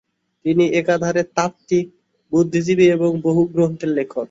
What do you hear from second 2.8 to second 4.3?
এবং বহু গ্রন্থের লেখক।